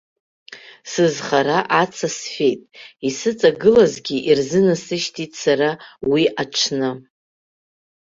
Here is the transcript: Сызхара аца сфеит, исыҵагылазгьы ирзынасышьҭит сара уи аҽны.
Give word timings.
Сызхара 0.91 1.59
аца 1.81 2.07
сфеит, 2.17 2.61
исыҵагылазгьы 3.07 4.17
ирзынасышьҭит 4.29 5.31
сара 5.43 5.69
уи 6.11 6.23
аҽны. 6.41 6.89